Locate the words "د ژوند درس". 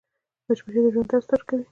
0.83-1.25